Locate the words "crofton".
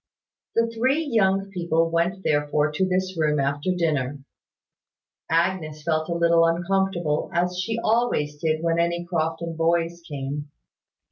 9.05-9.55